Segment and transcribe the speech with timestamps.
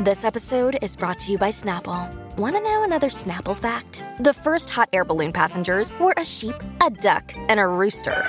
[0.00, 2.14] This episode is brought to you by Snapple.
[2.36, 4.04] Want to know another Snapple fact?
[4.20, 8.24] The first hot air balloon passengers were a sheep, a duck, and a rooster.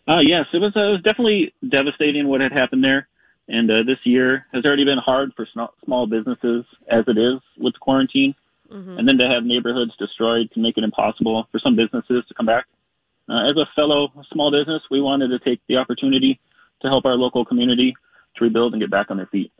[0.07, 3.09] Uh, yes, it was, uh, it was definitely devastating what had happened there.
[3.51, 7.41] And uh, this year has already been hard for sn- small businesses as it is
[7.57, 8.33] with quarantine.
[8.71, 12.45] And then to have neighborhoods destroyed can make it impossible for some businesses to come
[12.45, 12.65] back.
[13.27, 16.39] Uh, as a fellow small business, we wanted to take the opportunity
[16.81, 17.93] to help our local community
[18.37, 19.51] to rebuild and get back on their feet.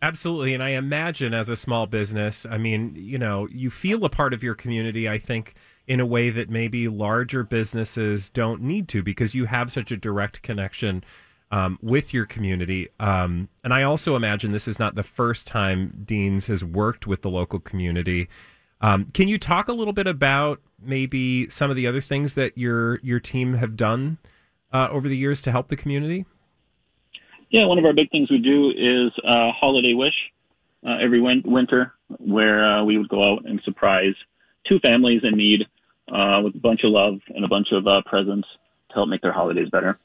[0.00, 0.54] Absolutely.
[0.54, 4.32] And I imagine as a small business, I mean, you know, you feel a part
[4.32, 5.54] of your community, I think,
[5.86, 9.96] in a way that maybe larger businesses don't need to because you have such a
[9.98, 11.04] direct connection
[11.50, 12.88] um, with your community.
[12.98, 17.22] Um, and I also imagine this is not the first time Dean's has worked with
[17.22, 18.28] the local community.
[18.80, 22.56] Um, can you talk a little bit about maybe some of the other things that
[22.56, 24.18] your your team have done
[24.72, 26.24] uh, over the years to help the community?
[27.50, 30.14] Yeah, one of our big things we do is uh, holiday wish
[30.86, 34.14] uh, every win- winter, where uh, we would go out and surprise
[34.66, 35.62] two families in need
[36.12, 38.48] uh, with a bunch of love and a bunch of uh, presents
[38.88, 39.98] to help make their holidays better.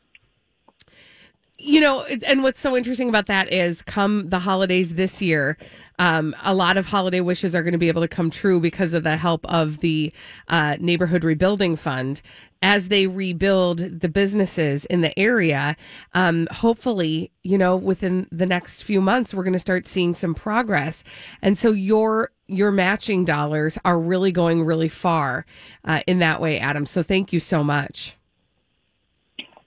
[1.57, 5.57] You know, and what's so interesting about that is come the holidays this year,
[5.99, 8.93] um, a lot of holiday wishes are going to be able to come true because
[8.93, 10.11] of the help of the
[10.49, 12.21] uh, Neighborhood Rebuilding Fund.
[12.61, 15.77] As they rebuild the businesses in the area,
[16.13, 20.33] um, hopefully, you know, within the next few months, we're going to start seeing some
[20.33, 21.03] progress.
[21.41, 25.45] And so your your matching dollars are really going really far
[25.83, 26.85] uh, in that way, Adam.
[26.85, 28.17] So thank you so much.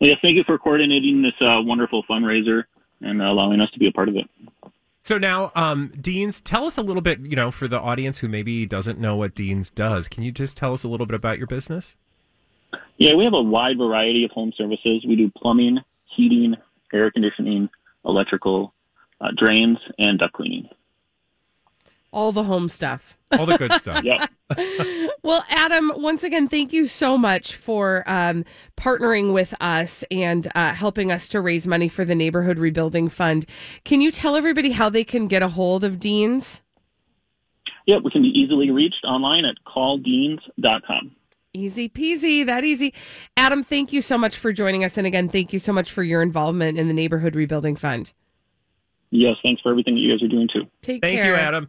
[0.00, 2.64] Well, yes, thank you for coordinating this uh, wonderful fundraiser
[3.00, 4.26] and allowing us to be a part of it.
[5.02, 8.28] So now, um, Dean's, tell us a little bit, you know, for the audience who
[8.28, 10.06] maybe doesn't know what Dean's does.
[10.06, 11.96] Can you just tell us a little bit about your business?
[12.98, 15.04] Yeah, we have a wide variety of home services.
[15.08, 15.78] We do plumbing,
[16.14, 16.56] heating,
[16.92, 17.70] air conditioning,
[18.04, 18.74] electrical,
[19.20, 20.68] uh, drains, and duct cleaning.
[22.12, 23.18] All the home stuff.
[23.32, 24.04] All the good stuff.
[24.56, 25.10] Yep.
[25.22, 28.46] Well, Adam, once again, thank you so much for um,
[28.78, 33.44] partnering with us and uh, helping us to raise money for the Neighborhood Rebuilding Fund.
[33.84, 36.62] Can you tell everybody how they can get a hold of Dean's?
[37.86, 41.10] Yeah, we can be easily reached online at calldeans.com.
[41.52, 42.94] Easy peasy, that easy.
[43.36, 44.96] Adam, thank you so much for joining us.
[44.96, 48.12] And again, thank you so much for your involvement in the Neighborhood Rebuilding Fund.
[49.10, 50.66] Yes, thanks for everything that you guys are doing too.
[50.82, 51.32] Take Thank care.
[51.32, 51.68] you, Adam.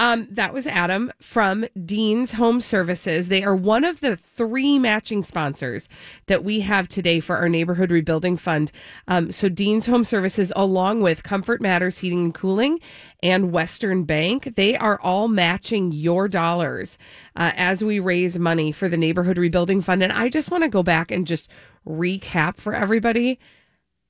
[0.00, 3.28] Um, that was Adam from Dean's Home Services.
[3.28, 5.90] They are one of the three matching sponsors
[6.24, 8.72] that we have today for our neighborhood rebuilding fund.
[9.08, 12.80] Um, so Dean's Home Services, along with Comfort Matters Heating and Cooling
[13.22, 16.96] and Western Bank, they are all matching your dollars
[17.36, 20.02] uh, as we raise money for the neighborhood rebuilding fund.
[20.02, 21.50] And I just want to go back and just
[21.86, 23.38] recap for everybody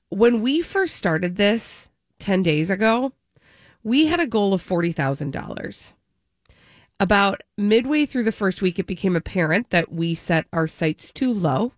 [0.07, 1.89] when we first started this
[2.19, 3.11] 10 days ago,
[3.83, 5.93] we had a goal of $40,000.
[6.99, 11.33] About midway through the first week, it became apparent that we set our sights too
[11.33, 11.73] low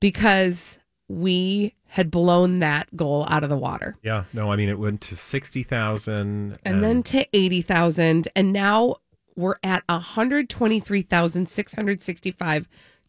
[0.00, 0.78] because
[1.08, 3.96] we had blown that goal out of the water.
[4.02, 8.96] Yeah, no, I mean it went to sixty thousand, and then to 80,000 and now
[9.34, 9.82] we're at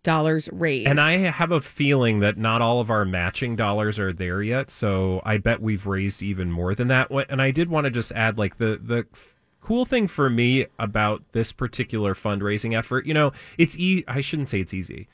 [0.04, 0.88] $123,665 raised.
[0.88, 4.70] And I have a feeling that not all of our matching dollars are there yet,
[4.70, 7.10] so I bet we've raised even more than that.
[7.30, 9.06] And I did want to just add, like the the
[9.62, 14.50] cool thing for me about this particular fundraising effort, you know, it's e- I shouldn't
[14.50, 15.08] say it's easy.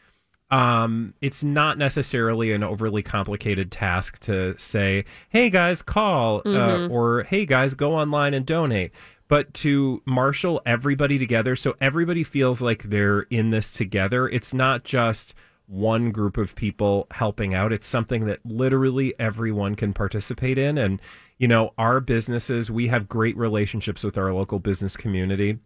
[0.49, 7.23] Um, it's not necessarily an overly complicated task to say, "Hey guys, call," uh, or
[7.23, 8.91] "Hey guys, go online and donate."
[9.27, 14.27] But to marshal everybody together, so everybody feels like they're in this together.
[14.29, 15.33] It's not just
[15.65, 17.73] one group of people helping out.
[17.73, 20.77] It's something that literally everyone can participate in.
[20.77, 21.01] And
[21.37, 25.59] you know, our businesses, we have great relationships with our local business community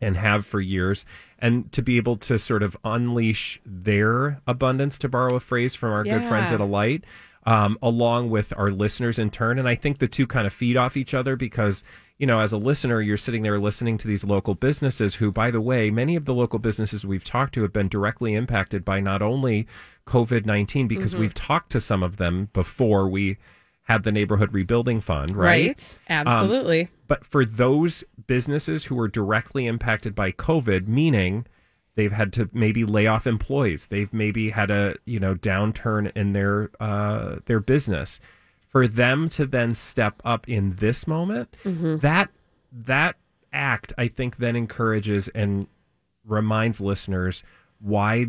[0.00, 1.04] and have for years.
[1.38, 5.92] And to be able to sort of unleash their abundance, to borrow a phrase from
[5.92, 7.04] our good friends at Alight,
[7.46, 9.58] um, along with our listeners in turn.
[9.58, 11.84] And I think the two kind of feed off each other because,
[12.18, 15.50] you know, as a listener, you're sitting there listening to these local businesses who, by
[15.50, 19.00] the way, many of the local businesses we've talked to have been directly impacted by
[19.00, 19.66] not only
[20.06, 21.20] COVID 19, because Mm-hmm.
[21.20, 23.36] we've talked to some of them before we
[23.84, 25.66] had the neighborhood rebuilding fund, right?
[25.66, 25.98] right?
[26.08, 26.88] Absolutely.
[27.06, 31.46] But for those businesses who were directly impacted by COVID, meaning
[31.94, 36.32] they've had to maybe lay off employees, they've maybe had a you know downturn in
[36.32, 38.20] their uh, their business,
[38.68, 41.56] for them to then step up in this moment,
[42.00, 42.30] that
[42.72, 43.16] that
[43.52, 45.66] act I think then encourages and
[46.26, 47.42] reminds listeners
[47.80, 48.26] why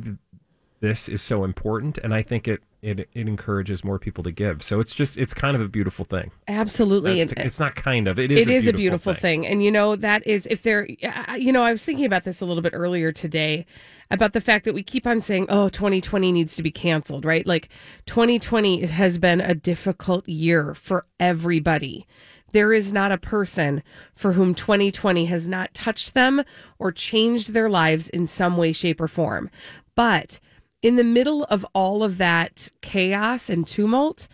[0.81, 2.61] this is so important, and I think it.
[2.85, 6.05] It, it encourages more people to give, so it's just it's kind of a beautiful
[6.05, 6.29] thing.
[6.47, 7.23] Absolutely.
[7.23, 8.19] The- it's not kind of.
[8.19, 8.47] It is.
[8.47, 9.47] it is a beautiful thing.
[9.47, 10.87] And you know, that is if there,
[11.35, 13.65] you know, I was thinking about this a little bit earlier today
[14.11, 17.47] about the fact that we keep on saying, oh, 2020 needs to be canceled, right?
[17.47, 17.69] Like
[18.05, 22.05] 2020 has been a difficult year for everybody.
[22.51, 23.83] There is not a person
[24.13, 26.43] for whom 2020 has not touched them
[26.79, 29.49] or changed their lives in some way, shape, or form.
[29.95, 30.39] But
[30.85, 34.27] in the middle of all of that chaos and tumult,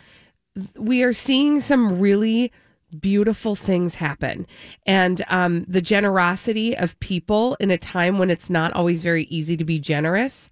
[0.75, 2.51] we are seeing some really
[2.99, 4.45] beautiful things happen.
[4.85, 9.55] And um, the generosity of people in a time when it's not always very easy
[9.55, 10.49] to be generous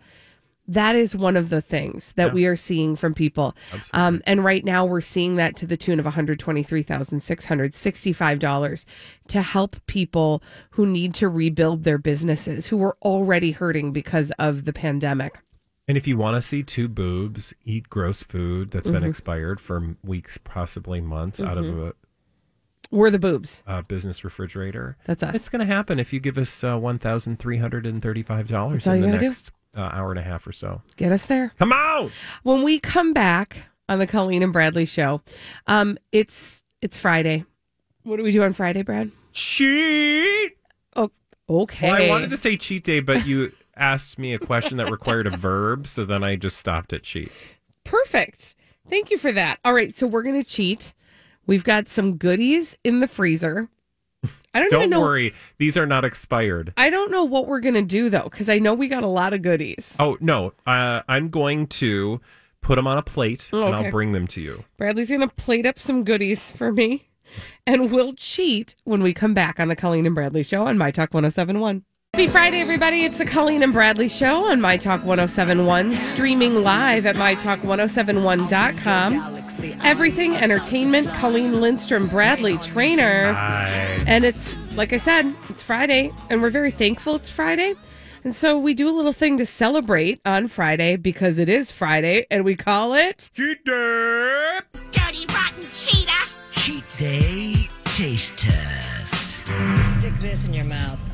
[0.70, 3.56] that is one of the things that we are seeing from people.
[3.94, 8.86] Um, and right now we're seeing that to the tune of $123665
[9.30, 14.66] to help people who need to rebuild their businesses who were already hurting because of
[14.66, 15.40] the pandemic
[15.90, 18.94] And if you want to see two boobs eat gross food that's Mm-hmm.
[19.02, 21.94] been expired for weeks, possibly months, out of a,
[22.92, 25.34] we're the boobs a business refrigerator, That's us.
[25.36, 28.48] It's going to happen if you give us uh, one thousand three hundred and thirty-five
[28.48, 29.26] dollars in the you gotta do.
[29.26, 30.82] next uh, hour and a half or so.
[30.96, 32.12] get us there Come on!
[32.44, 33.58] when we come back
[33.88, 35.22] on the Colleen and Bradley show,
[35.66, 37.46] um, it's it's Friday.
[38.04, 39.12] What do we do on Friday, Brad?
[39.34, 40.54] Cheat.
[40.96, 41.12] Oh,
[41.50, 41.92] okay.
[41.92, 45.26] Well, I wanted to say cheat day, but you asked me a question that required
[45.28, 47.32] a verb, so then I just stopped at cheat.
[47.84, 48.56] Perfect.
[48.90, 49.60] Thank you for that.
[49.66, 50.94] All right, so we're gonna cheat.
[51.48, 53.70] We've got some goodies in the freezer.
[54.54, 55.00] I don't, Don't know.
[55.02, 56.74] worry, these are not expired.
[56.76, 59.34] I don't know what we're gonna do though, because I know we got a lot
[59.34, 59.96] of goodies.
[60.00, 62.20] Oh no, uh, I'm going to
[62.62, 63.76] put them on a plate Oh, and.
[63.76, 64.64] I'll bring them to you.
[64.78, 67.08] Bradley's gonna plate up some goodies for me,
[67.68, 70.90] and we'll cheat when we come back on the Colleen and Bradley show on My
[70.92, 71.84] Talk 1071.
[72.20, 73.06] Happy Friday, everybody.
[73.06, 79.80] It's the Colleen and Bradley show on My Talk 1071, streaming live at MyTalk1071.com.
[79.86, 83.34] Everything Entertainment, Colleen Lindstrom, Bradley Traynor.
[84.06, 87.74] And it's, like I said, it's Friday, and we're very thankful it's Friday.
[88.26, 92.26] And so we do a little thing to celebrate on Friday because it is Friday,
[92.30, 94.60] and we call it Cheat day.
[94.92, 96.28] dirty rotten cheetah.
[96.58, 99.38] Cheat Day Taste Test.
[100.02, 101.09] Stick this in your mouth.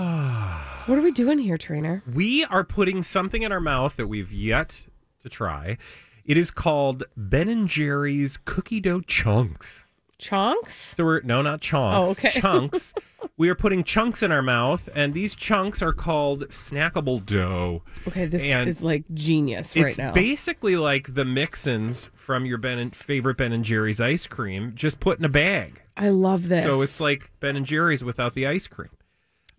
[0.86, 2.02] What are we doing here, Traynor?
[2.12, 4.86] We are putting something in our mouth that we've yet
[5.22, 5.76] to try.
[6.24, 9.84] It is called Ben and Jerry's cookie dough chunks.
[10.18, 10.94] Chunks?
[10.96, 11.96] So we're no, not chunks.
[11.96, 12.40] Oh, okay.
[12.40, 12.94] Chunks.
[13.36, 17.82] we are putting chunks in our mouth, and these chunks are called snackable dough.
[18.08, 20.12] Okay, this And is like genius right it's now.
[20.12, 24.98] basically like the mix-ins from your Ben and favorite Ben and Jerry's ice cream, just
[24.98, 25.82] put in a bag.
[25.96, 26.64] I love this.
[26.64, 28.90] So it's like Ben and Jerry's without the ice cream.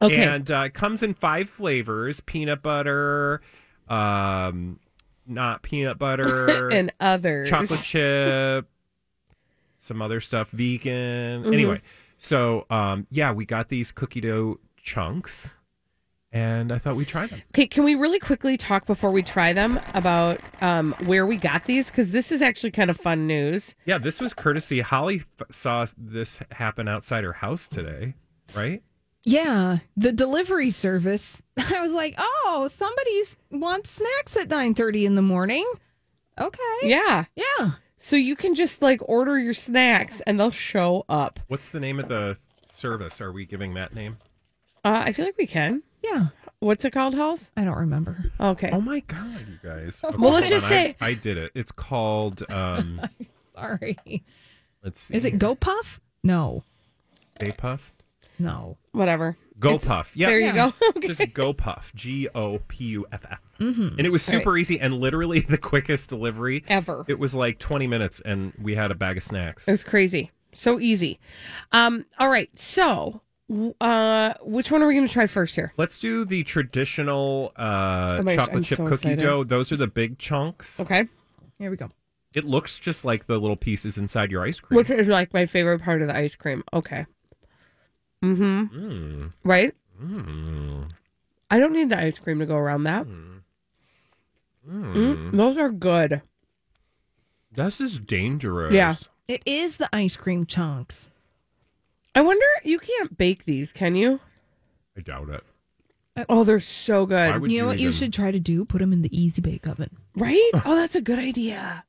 [0.01, 0.24] Okay.
[0.24, 3.41] And uh, it comes in five flavors: peanut butter,
[3.89, 4.79] um,
[5.27, 7.50] not peanut butter, and others.
[7.50, 8.67] chocolate chip,
[9.77, 11.43] some other stuff, vegan.
[11.43, 11.53] Mm-hmm.
[11.53, 11.81] Anyway,
[12.17, 15.51] so um, yeah, we got these cookie dough chunks,
[16.31, 17.41] and I thought we'd try them.
[17.53, 21.65] Okay, can we really quickly talk before we try them about um, where we got
[21.65, 21.88] these?
[21.88, 23.75] Because this is actually kind of fun news.
[23.86, 24.81] Yeah, this was courtesy.
[24.81, 28.15] Holly f- saw this happen outside her house today,
[28.55, 28.81] right?
[29.23, 31.41] Yeah, the delivery service.
[31.57, 35.69] I was like, oh, somebody wants snacks at nine thirty in the morning.
[36.39, 36.59] Okay.
[36.83, 37.25] Yeah.
[37.35, 37.71] Yeah.
[37.97, 41.39] So you can just like order your snacks and they'll show up.
[41.47, 42.37] What's the name of the
[42.73, 43.21] service?
[43.21, 44.17] Are we giving that name?
[44.83, 45.83] Uh, I feel like we can.
[46.03, 46.27] Yeah.
[46.59, 47.51] What's it called, Halls?
[47.55, 48.25] I don't remember.
[48.39, 48.71] Okay.
[48.73, 49.99] Oh my god, you guys!
[50.03, 50.71] Okay, Well, let's just on.
[50.71, 51.51] I- say- I, did it.
[51.53, 52.43] It's called.
[52.51, 53.01] Um,
[53.55, 53.97] Sorry.
[54.83, 55.13] let's see.
[55.13, 55.99] Is it Go Puff?
[56.23, 56.63] No.
[57.35, 58.00] Stay Puffed?
[58.41, 58.77] No.
[58.91, 59.38] Whatever.
[59.60, 60.12] Go It's- Puff.
[60.15, 60.74] Yeah, There you go.
[60.98, 61.07] Okay.
[61.07, 61.91] Just Go Puff.
[61.95, 63.39] G O P U F F.
[63.60, 63.88] Mm-hmm.
[63.98, 67.05] And it was super easy and literally the quickest delivery Ever.
[67.07, 69.67] It was like 20 minutes and we had a bag of snacks.
[69.67, 70.31] It was crazy.
[70.53, 71.19] So easy.
[71.71, 72.50] Um, all right.
[72.57, 75.71] So, w- uh, which one are we going to try first here?
[75.77, 79.19] Let's do the traditional uh, Oh my gosh, chocolate I'm chip so cookie excited.
[79.19, 79.43] dough.
[79.43, 80.79] Those are the big chunks.
[80.79, 81.07] Okay.
[81.60, 81.89] Here we go.
[82.36, 84.75] It looks just like the little pieces inside your ice cream.
[84.77, 86.63] Which is like my favorite part of the ice cream.
[86.74, 87.05] Okay.
[88.23, 88.63] Mm-hmm.
[88.65, 89.33] Mm.
[89.43, 89.73] Right?
[90.01, 90.89] Mm.
[91.49, 93.05] I don't need the ice cream to go around that.
[94.69, 96.21] Mm, those are good.
[97.51, 98.73] This is dangerous.
[98.73, 98.95] Yeah.
[99.27, 101.09] It is the ice cream chunks.
[102.13, 104.19] I wonder, you can't bake these, can you?
[104.97, 105.43] I doubt it.
[106.27, 107.49] Oh, they're so good.
[107.49, 108.65] you know what you should try to do?
[108.65, 109.95] Put them in the easy bake oven.
[110.15, 110.51] Right?
[110.65, 111.85] Oh, that's a good idea.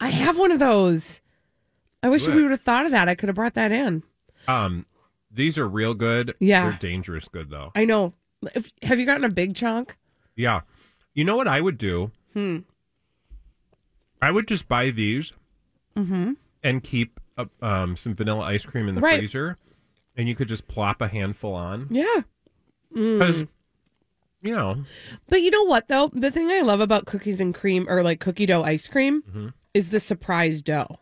[0.00, 1.20] I have one of those.
[2.02, 2.34] I wish Good.
[2.34, 3.08] we would have thought of that.
[3.08, 4.02] I could have brought that in.
[4.46, 4.84] Um,
[5.34, 6.34] these are real good.
[6.40, 6.68] Yeah.
[6.70, 7.72] They're dangerous good though.
[7.74, 8.14] I know.
[8.54, 9.96] If, have you gotten a big chunk?
[10.36, 10.60] Yeah.
[11.14, 12.10] You know what I would do?
[12.32, 12.58] Hmm.
[14.20, 15.32] I would just buy these
[15.96, 16.32] Mm-hmm.
[16.62, 19.18] and keep uh, um, some vanilla ice cream in the Right.
[19.18, 19.58] freezer,
[20.16, 21.86] and you could just plop a handful on.
[21.90, 22.22] Yeah.
[22.92, 23.48] Because, Mm.
[24.42, 24.72] you know,
[25.28, 26.10] But you know what though?
[26.12, 29.52] The thing I love about cookies and cream or like cookie dough ice cream Mhm.
[29.72, 30.98] is the surprise dough.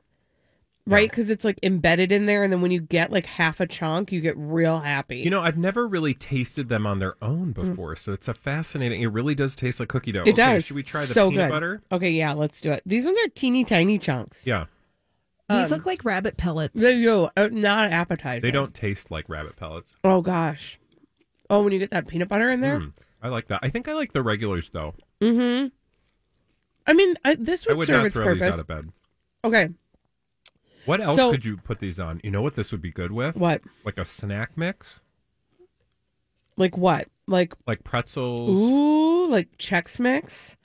[0.85, 1.09] Right?
[1.09, 4.11] Because it's like embedded in there and then when you get like half a chunk,
[4.11, 5.19] you get real happy.
[5.19, 9.01] you know, I've never really tasted them on their own before, so it's a fascinating.
[9.01, 10.25] It really does taste like cookie dough.
[10.25, 10.27] Mm.
[10.29, 10.65] it Okay, does.
[10.65, 11.55] Should we try the so peanut good.
[11.55, 11.83] butter?
[11.93, 12.83] Okay, yeah, let's do it.
[12.85, 14.45] These ones are teeny tiny chunks.
[14.45, 14.65] Yeah,
[15.49, 16.81] These Um, look like rabbit pellets.
[16.81, 17.29] They do.
[17.37, 18.43] Uh, not appetizing.
[18.43, 19.95] they don't taste like rabbit pellets.
[20.03, 20.81] Oh gosh.
[21.49, 22.81] Oh, when you get that peanut butter in there.
[22.81, 23.61] Mm, I like that.
[23.62, 24.95] I think I like the regulars though.
[25.21, 25.69] Mm-hmm.
[26.89, 28.43] I mean, I, this I would would serve not its throw purpose.
[28.43, 28.89] these out of bed.
[29.45, 29.69] Okay.
[30.85, 32.21] What else So- could you put these on?
[32.25, 33.37] You know what this would be good with?
[33.37, 33.62] What?
[33.85, 35.01] Like a snack mix,
[36.57, 37.09] Like what?
[37.27, 38.51] Like like pretzels.
[38.51, 40.57] ooh, like Chex Mix.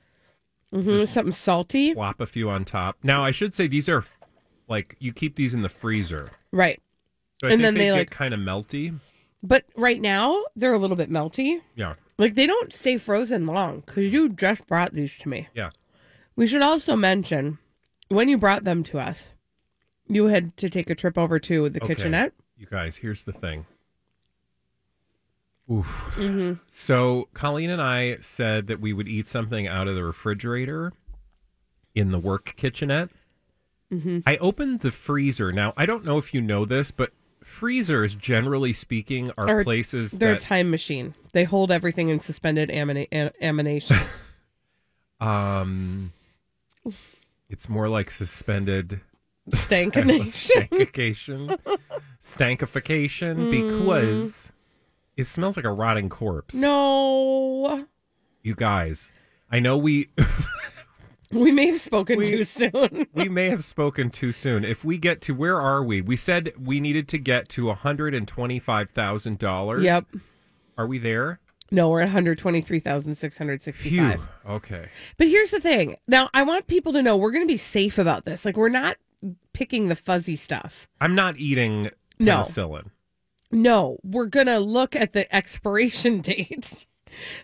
[0.74, 1.06] Mm-hmm.
[1.06, 1.94] Something salty.
[1.94, 2.98] Plop a few on top.
[3.04, 4.04] Now I should say these are
[4.68, 6.82] like you keep these in the freezer, Right.
[7.40, 9.00] so And then they, they, get like- kind of melty.
[9.44, 11.62] But right now they're a little bit melty.
[11.76, 15.48] Yeah, Like they don't stay frozen long because you just brought these to me.
[15.54, 15.70] yeah.
[16.36, 17.60] We should also mention
[18.10, 19.32] when you brought them to us,
[20.08, 21.96] you had to take a trip over to the Okay.
[21.96, 22.34] kitchenette.
[22.58, 23.66] You guys, here's the thing.
[25.72, 26.14] Oof.
[26.16, 26.54] Mm-hmm.
[26.70, 30.94] So Colleen and I said that we would eat something out of the refrigerator
[31.94, 33.10] in the work kitchenette.
[33.92, 34.20] Mm-hmm.
[34.26, 35.52] I opened the freezer.
[35.52, 37.12] Now I don't know if you know this, but
[37.44, 41.14] freezers, generally speaking, are Or places They're a that time machine.
[41.34, 44.02] They hold everything in suspended amina- a- amination.
[45.20, 46.14] um,
[47.50, 49.02] it's more like suspended
[49.52, 50.70] Stankination.
[50.70, 51.58] stankification,
[52.22, 54.52] stankification, because
[55.16, 56.54] it smells like a rotting corpse.
[56.56, 57.86] no.
[58.44, 59.12] You guys,
[59.52, 60.10] I know we
[61.32, 63.08] We may have spoken We- too soon.
[63.14, 64.64] we may have spoken too soon.
[64.64, 66.02] If we get to where are we?
[66.02, 69.84] We said we needed to get to hundred and twenty five thousand dollars.
[69.84, 70.06] yep.
[70.78, 71.40] Are we there?
[71.70, 73.76] No, we're at 123,665.
[73.76, 74.28] Phew.
[74.48, 74.88] Okay.
[75.18, 75.98] But here's the thing.
[76.08, 78.46] Now, I want people to know we're going to be safe about this.
[78.46, 78.96] Like, we're not
[79.58, 80.88] picking the fuzzy stuff.
[81.02, 82.42] I'm not eating No.
[82.42, 82.92] penicillin.
[83.52, 86.86] No, we're going to look at the expiration dates.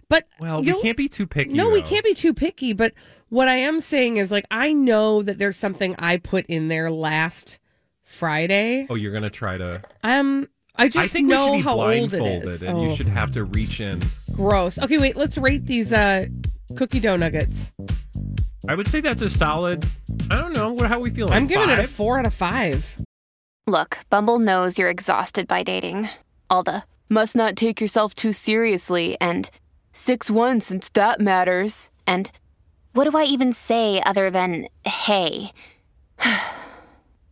[0.09, 1.53] But Well, we can't be too picky.
[1.53, 2.73] No, we can't be too picky.
[2.73, 2.93] But
[3.29, 6.91] what I am saying is, like, I know that there's something I put in there
[6.91, 7.57] last
[8.03, 8.85] Friday.
[8.91, 9.81] Oh, you're gonna try to.
[10.03, 12.83] Um, I just I think know we should be how old it blindfolded, and Oh,
[12.83, 14.01] you should have to reach in.
[14.33, 14.77] gross.
[14.77, 15.15] Okay, wait.
[15.15, 16.27] Let's rate these uh
[16.75, 17.71] cookie dough nuggets.
[18.67, 19.85] I would say that's a solid.
[20.31, 20.71] I don't know.
[20.73, 20.87] What?
[20.87, 21.33] How we feeling?
[21.33, 22.85] I'm giving it a four out of five.
[23.67, 26.09] Look, Bumble knows you're exhausted by dating.
[26.49, 29.49] All the must not take yourself too seriously and
[29.93, 31.89] 6 1 since that matters.
[32.07, 32.31] And
[32.93, 35.51] What do I even say other than hey?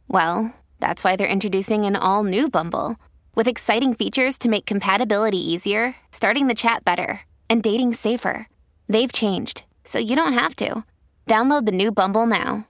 [0.07, 2.97] well, that's why they're introducing an all new Bumble
[3.35, 8.47] with exciting features to make compatibility easier, starting the chat better, and dating safer.
[8.91, 10.83] They've changed, so you don't have to.
[11.25, 12.67] Download the new Bumble now.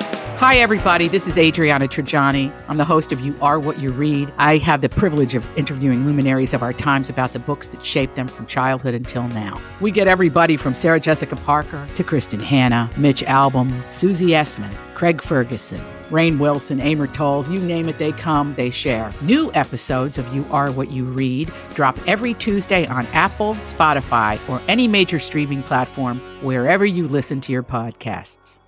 [0.00, 1.06] Hi, everybody.
[1.06, 2.52] This is Adriana Trigiani.
[2.66, 4.34] I'm the host of You Are What You Read.
[4.36, 8.16] I have the privilege of interviewing luminaries of our times about the books that shaped
[8.16, 9.60] them from childhood until now.
[9.80, 15.22] We get everybody from Sarah Jessica Parker to Kristin Hannah, Mitch Albom, Susie Essman, Craig
[15.22, 15.80] Ferguson,
[16.10, 19.10] Rainn Wilson, Amor Towles, you name it, they come, they share.
[19.22, 24.60] New episodes of You Are What You Read drop every Tuesday on Apple, Spotify, or
[24.68, 28.58] any major streaming platform wherever you listen to your podcasts.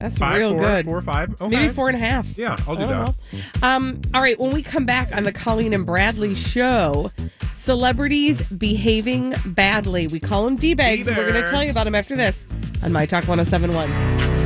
[0.00, 0.84] That's Five, real four, good.
[0.86, 1.42] four or five?
[1.42, 1.56] Okay.
[1.56, 2.38] Maybe four and a half.
[2.38, 3.62] Yeah, I'll do that.
[3.62, 7.12] Um, all right, when we come back on the Colleen and Bradley show,
[7.52, 10.06] celebrities behaving badly.
[10.06, 11.06] We call them D-bags.
[11.06, 12.46] We're going to tell you about them after this
[12.82, 14.39] on My Talk 1071.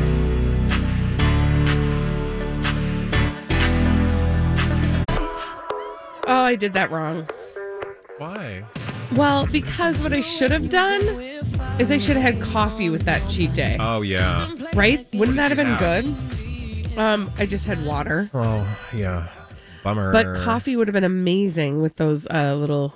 [6.34, 7.28] Oh, I did that wrong.
[8.18, 8.64] Why?
[9.14, 11.00] Well, because what I should have done
[11.78, 13.76] is I should have had coffee with that cheat day.
[13.78, 14.50] Oh yeah.
[14.74, 15.06] Right?
[15.14, 16.98] Wouldn't that have been good?
[16.98, 18.30] Um, I just had water.
[18.34, 19.28] Oh yeah.
[19.84, 20.10] Bummer.
[20.10, 22.92] But coffee would have been amazing with those uh, little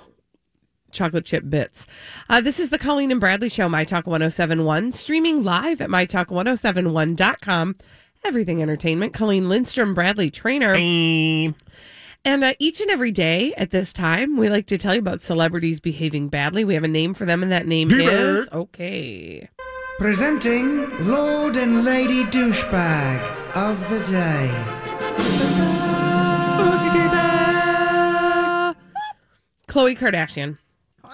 [0.91, 1.87] chocolate chip bits.
[2.29, 7.77] Uh, this is the Colleen and Bradley Show, My Talk 1071, streaming live at MyTalk1071.com.
[8.25, 9.13] Everything Entertainment.
[9.13, 10.75] Colleen Lindstrom, Bradley Traynor.
[12.25, 15.21] And uh, each and every day at this time, we like to tell you about
[15.21, 16.63] celebrities behaving badly.
[16.65, 18.41] We have a name for them, and that name Beaver.
[18.41, 19.49] is okay.
[19.99, 23.21] Presenting Lord and Lady Douchebag
[23.55, 24.75] of the Day.
[29.67, 30.57] Khloe Kardashian.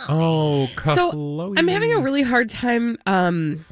[0.10, 1.56] Oh, So Khloe.
[1.58, 3.66] I'm having a really hard time um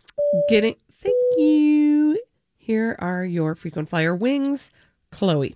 [0.50, 2.20] getting thank you.
[2.58, 4.72] Here are your frequent flyer wings,
[5.14, 5.56] Khloe.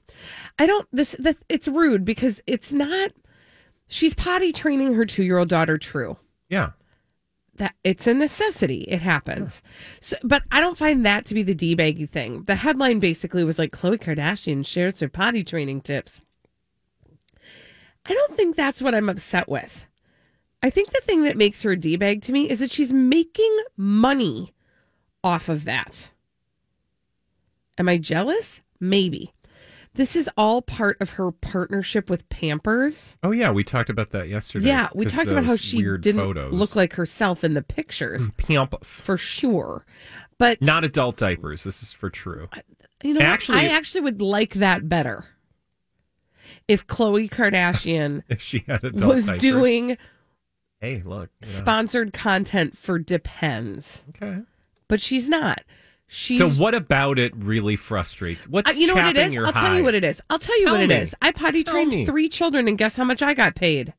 [0.59, 3.11] I don't this that it's rude because it's not
[3.87, 6.17] she's potty training her 2-year-old daughter true.
[6.49, 6.71] Yeah.
[7.55, 8.81] That it's a necessity.
[8.87, 9.61] It happens.
[9.99, 12.43] So but I don't find that to be the debaggy thing.
[12.43, 16.21] The headline basically was like Khloe Kardashian shares her potty training tips.
[18.05, 19.85] I don't think that's what I'm upset with.
[20.63, 23.55] I think the thing that makes her a D-bag to me is that she's making
[23.75, 24.53] money
[25.23, 26.11] off of that.
[27.77, 28.61] Am I jealous?
[28.79, 29.33] Maybe.
[29.97, 33.17] This is all part of her partnership with Pampers.
[33.23, 34.67] Oh yeah, we talked about that yesterday.
[34.67, 36.53] Yeah, we talked about how she didn't photos.
[36.53, 38.27] look like herself in the pictures.
[38.29, 38.87] Mm, Pampers.
[39.01, 39.85] For sure.
[40.37, 41.63] But Not adult diapers.
[41.63, 42.47] This is for true.
[43.03, 45.25] you know actually- I actually would like that better.
[46.67, 49.41] If Khloe Kardashian If she had adult was diapers.
[49.41, 49.97] doing
[50.79, 51.31] Hey, look.
[51.41, 54.03] sponsored content for Depends.
[54.09, 54.41] Okay.
[54.87, 55.61] But she's not.
[56.09, 58.47] She's So what about it really frustrates?
[58.47, 59.37] What's Uh, you know what it is?
[59.37, 60.21] I'll tell you what it is.
[60.29, 60.95] I'll tell you Tell what it me.
[60.95, 61.13] is.
[61.21, 62.05] I potty Tell trained me.
[62.05, 63.93] three children, and guess how much I got paid?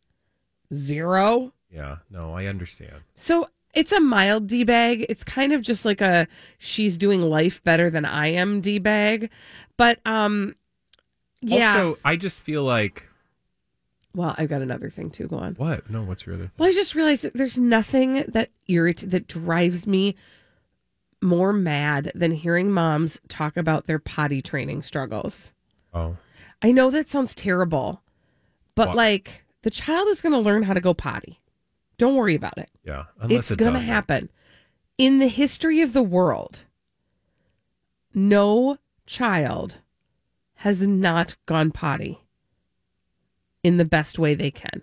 [0.72, 1.52] Zero.
[1.70, 3.02] Yeah, no, I understand.
[3.14, 5.04] So it's a mild d bag.
[5.08, 9.30] It's kind of just like a she's doing life better than I am d bag.
[9.76, 10.56] But um,
[11.42, 11.68] yeah.
[11.74, 13.06] Also, I just feel like
[14.14, 15.28] well, I've got another thing too.
[15.28, 15.54] Go on.
[15.54, 15.88] what?
[15.90, 16.50] No, what's your other?
[16.56, 20.16] Well, I just realized that there's nothing that irrit that drives me
[21.20, 25.52] more mad than hearing moms talk about their potty training struggles.
[25.92, 26.16] Oh,
[26.62, 28.02] I know that sounds terrible,
[28.74, 28.96] but What?
[28.96, 31.40] like the child is going to learn how to go potty.
[31.98, 32.70] Don't worry about it.
[32.84, 33.04] yeah.
[33.20, 34.30] Unless it's it going to happen.
[34.98, 36.64] In the history of the world,
[38.14, 39.78] no child
[40.56, 42.20] has not gone potty
[43.62, 44.82] in the best way they can.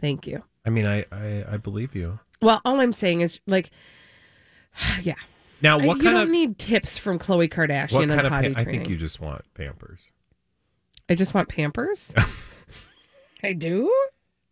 [0.00, 0.42] Thank you.
[0.66, 2.18] I mean, I, I I believe you.
[2.42, 3.70] Well, all I'm saying is like,
[5.02, 5.14] yeah.
[5.62, 8.30] Now, what you kind don't of need tips from Khloe Kardashian what on of?
[8.30, 8.80] potty Pa- I training.
[8.82, 10.12] think you just want Pampers.
[11.08, 12.12] I just want Pampers.
[13.42, 13.92] I do.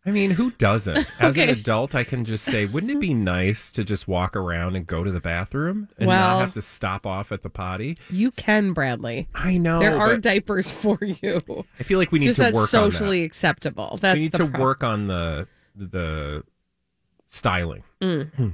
[0.05, 0.97] I mean, who doesn't?
[1.19, 1.51] As an Okay.
[1.51, 5.03] adult, I can just say, wouldn't it be nice to just walk around and go
[5.03, 7.97] to the bathroom and Well- not have to stop off at the potty?
[8.09, 9.27] You can, Bradley.
[9.35, 9.79] I know.
[9.79, 11.39] there are but diapers for you.
[11.79, 13.97] I feel like we It's need just to that's work socially on acceptable.
[14.01, 14.61] That's we need the to problem.
[14.61, 16.43] work on the the
[17.33, 17.83] styling.
[18.01, 18.53] Mm.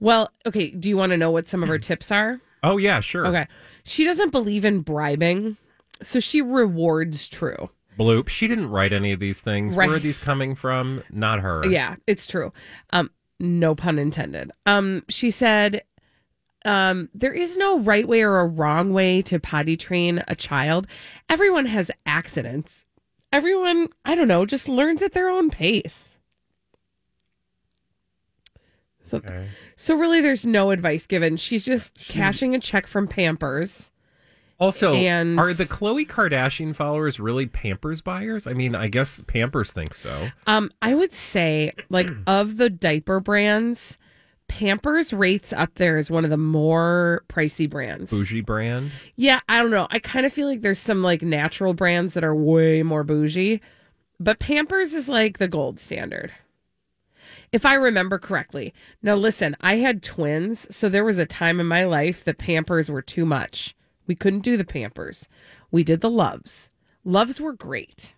[0.00, 0.70] Well, okay.
[0.70, 2.40] Do you want to know what some of her tips are?
[2.62, 3.26] Oh yeah, sure.
[3.26, 3.46] Okay.
[3.84, 5.56] She doesn't believe in bribing,
[6.02, 7.70] so she rewards true.
[7.98, 8.28] Bloop.
[8.28, 9.74] She didn't write any of these things.
[9.74, 9.88] Right.
[9.88, 11.02] Where are these coming from?
[11.10, 11.66] Not her.
[11.66, 12.52] Yeah, it's true.
[12.90, 14.50] Um, no pun intended.
[14.66, 15.82] Um, she said,
[16.64, 20.86] um, there is no right way or a wrong way to potty train a child.
[21.28, 22.84] Everyone has accidents.
[23.32, 26.15] Everyone, I don't know, just learns at their own pace.
[29.06, 29.22] So,
[29.76, 31.36] so really, there's no advice given.
[31.36, 33.92] She's just cashing a check from Pampers.
[34.58, 38.46] Also, And- are the Khloe Kardashian followers really Pampers buyers?
[38.46, 40.28] I mean, I guess Pampers think so.
[40.46, 43.98] Um, I would say, like, of the diaper brands,
[44.48, 48.10] Pampers rates up there as one of the more pricey brands.
[48.10, 48.92] Bougie brand.
[49.16, 49.88] Yeah, I don't know.
[49.90, 53.60] I kind of feel like there's some like natural brands that are way more bougie,
[54.20, 56.32] but Pampers is like the gold standard.
[57.52, 58.74] If I remember correctly.
[59.02, 62.90] Now, listen, I had twins, so there was a time in my life that Pampers
[62.90, 63.74] were too much.
[64.06, 65.28] We couldn't do the Pampers.
[65.70, 66.70] We did the Loves.
[67.04, 68.14] Loves were great.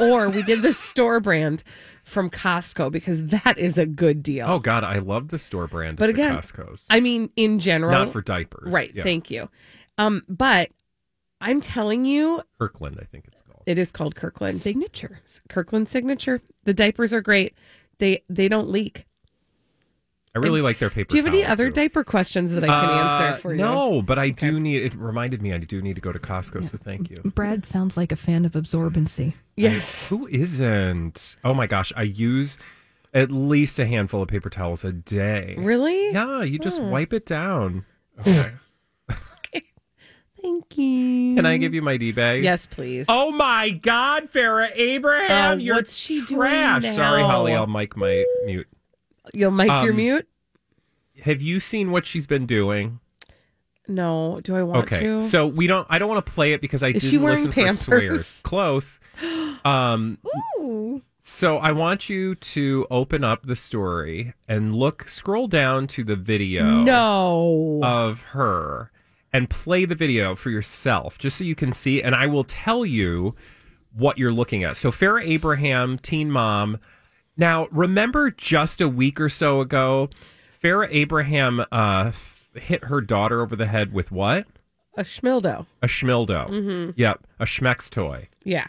[0.00, 1.62] Or we did the store brand
[2.02, 4.46] from Costco because that is a good deal.
[4.48, 5.98] Oh God, I love the store brand.
[5.98, 6.84] But at the again, Costco's.
[6.90, 8.72] I mean, in general, Not for diapers.
[8.72, 8.92] right?
[8.94, 9.02] Yeah.
[9.04, 9.48] Thank you.
[9.98, 10.70] Um, but
[11.40, 13.62] I'm telling you, Kirkland, I think it's called.
[13.66, 15.20] it is called Kirkland Signature.
[15.48, 16.40] Kirkland signature.
[16.64, 17.54] The diapers are great.
[17.98, 19.06] They they don't leak.
[20.36, 21.10] I really like their paper.
[21.10, 21.74] Do you have any other too.
[21.74, 23.58] diaper questions that I can Uh, answer for you?
[23.60, 24.82] No, but I do need.
[24.82, 26.64] It reminded me I do need to go to Costco.
[26.64, 27.16] So thank you.
[27.30, 29.34] Brad sounds like a fan of absorbency.
[29.56, 30.08] Yes.
[30.08, 31.36] Who isn't?
[31.44, 32.58] Oh my gosh, I use
[33.12, 35.54] at least a handful of paper towels a day.
[35.56, 36.10] Really?
[36.12, 36.88] Yeah, you just Oh.
[36.88, 37.84] wipe it down.
[38.18, 38.50] Okay.
[40.44, 41.36] Thank you.
[41.36, 42.44] Can I give you my D bag?
[42.44, 43.06] Yes, please.
[43.08, 46.82] Oh my God, Farrah Abraham, Oh, you're what's she doing trash.
[46.94, 47.22] Sorry.
[47.22, 48.68] Holly, I'll mic my mute.
[49.32, 50.28] You'll mic your Um, mute?
[51.22, 53.00] Have you seen what she's been doing?
[53.88, 54.40] No.
[54.44, 55.20] Do I want okay, to?
[55.22, 55.86] so we don't.
[55.88, 57.84] I don't want to play it because I Is didn't she wearing listen for Pampers?
[57.84, 58.40] swears.
[58.44, 59.00] Close.
[59.64, 60.18] Um,
[60.60, 61.00] Ooh.
[61.20, 66.16] so I want you to open up the story and look, scroll down to the
[66.16, 66.66] video.
[66.82, 67.80] no.
[67.82, 68.90] of her
[69.34, 72.86] and play the video for yourself just so you can see and I will tell
[72.86, 73.34] you
[73.92, 74.76] what you're looking at.
[74.76, 76.78] So Farrah Abraham, teen mom.
[77.36, 80.08] Now, remember just a week or so ago,
[80.62, 84.46] Farrah Abraham uh, f- hit her daughter over the head with what?
[84.96, 85.66] a schmildo.
[85.82, 86.48] A schmildo.
[86.48, 86.94] Mhm.
[86.96, 88.28] Yep, a schmex toy.
[88.44, 88.68] Yeah.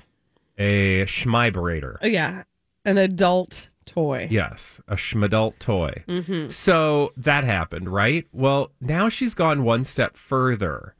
[0.57, 1.97] A schmiberator.
[2.01, 2.43] Oh, yeah.
[2.83, 4.27] An adult toy.
[4.31, 6.03] Yes, a schmadult toy.
[6.07, 6.51] Mhm.
[6.51, 8.25] So that happened, right?
[8.31, 10.95] Well, now she's gone one step further.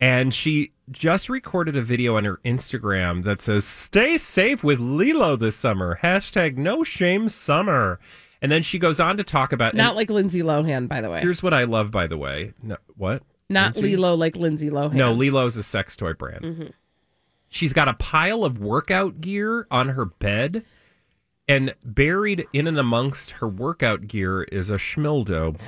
[0.00, 5.36] And she just recorded a video on her Instagram that says, Stay safe with LELO
[5.36, 6.00] this summer.
[6.02, 8.00] Hashtag no shame summer.
[8.40, 11.20] And then she goes on to talk about Not like Lindsay Lohan, by the way.
[11.20, 12.52] here's what I love, by the way.
[12.60, 13.22] No, what?
[13.48, 13.96] Not Lindsay?
[13.96, 14.94] Lilo like Lindsay Lohan.
[14.94, 16.42] No, LELO's a sex toy brand.
[16.44, 16.70] Mhm.
[17.48, 20.64] She's got a pile of workout gear on her bed,
[21.48, 25.60] and buried in and amongst her workout gear is a schmildo,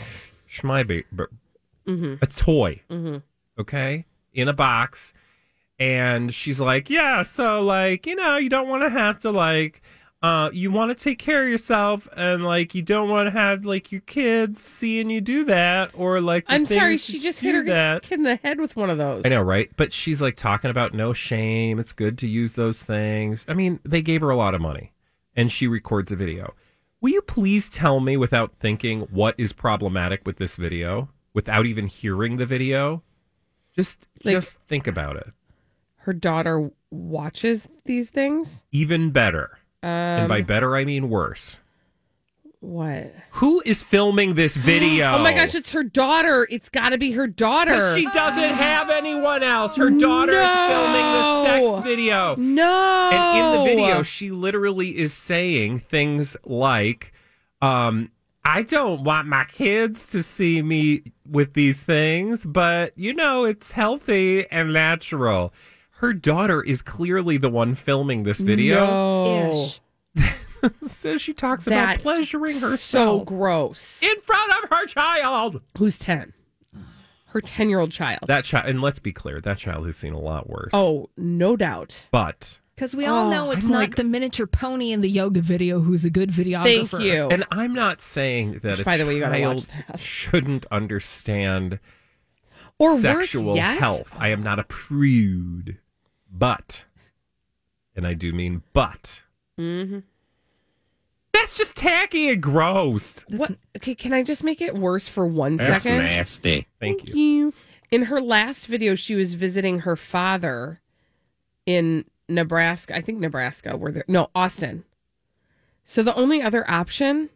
[0.50, 1.04] schmibe,
[1.86, 2.22] Mhm.
[2.22, 2.80] a toy.
[2.90, 3.22] Mhm.
[3.58, 5.12] Okay, in a box,
[5.78, 9.82] and she's like, "Yeah, so like you know, you don't want to have to like."
[10.22, 13.66] Uh, you want to take care of yourself, and like you don't want to have
[13.66, 17.62] like your kids seeing you do that, or like I'm sorry, she just hit her
[17.66, 18.04] that.
[18.04, 19.20] kid in the head with one of those.
[19.26, 19.70] I know, right?
[19.76, 21.78] But she's like talking about no shame.
[21.78, 23.44] It's good to use those things.
[23.48, 24.92] I mean, they gave her a lot of money
[25.36, 26.54] and she records a video.
[27.00, 31.86] Will you please tell me without thinking what is problematic with this video without even
[31.86, 33.02] hearing the video?
[33.76, 35.32] Just Like- just think about it.
[35.98, 38.64] Her daughter watches these things.
[38.70, 39.58] Even better.
[39.82, 41.60] Um, and by better I mean worse.
[42.64, 43.14] What?
[43.32, 45.12] Who is filming this video?
[45.14, 46.46] Oh my gosh, it's her daughter.
[46.50, 47.96] It's got to be her daughter.
[47.96, 49.76] she doesn't have anyone else.
[49.76, 52.34] Her daughter is filming the sex video.
[52.36, 53.10] No.
[53.12, 57.12] And in the video, she literally is saying things like,
[57.62, 58.10] um,
[58.44, 63.72] I don't want my kids to see me with these things, but you know, it's
[63.72, 65.52] healthy and natural.
[65.98, 68.84] Her daughter is clearly the one filming this video.
[68.84, 69.66] No.
[70.88, 74.02] so she talks about pleasuring herself So gross.
[74.02, 75.60] in front of her child.
[75.78, 76.32] Who's 10?
[77.26, 78.20] Her 10 year old child.
[78.28, 80.70] That child, and let's be clear, that child has seen a lot worse.
[80.72, 82.06] oh, no doubt.
[82.12, 85.10] but Because we all Oh, know it's I'm not like- the miniature pony in the
[85.10, 86.90] yoga video who's a good videographer.
[86.90, 87.28] Thank you.
[87.28, 89.98] And I'm not saying that Which, a by the way, you gotta watch that.
[89.98, 91.80] shouldn't understand
[92.78, 94.16] or sexual worse yet, health.
[94.18, 95.78] I am not a prude,
[96.30, 96.84] but,
[97.96, 99.22] and I do mean but,
[99.58, 100.02] Mhm.
[101.34, 103.24] That's just tacky and gross.
[103.28, 103.56] What?
[103.76, 105.98] Okay, can I just make it worse for one second?
[105.98, 106.66] nasty.
[106.80, 107.14] Thank Thank you.
[107.16, 107.54] you.
[107.90, 110.80] In her last video, she was visiting her father
[111.66, 112.96] in Nebraska.
[112.96, 114.84] I think Nebraska, where they're no Austin.
[115.84, 117.28] So the only other option,